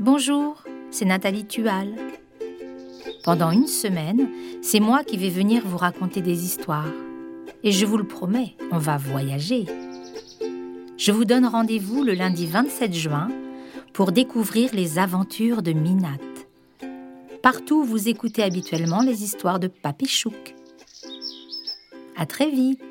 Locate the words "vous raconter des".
5.66-6.44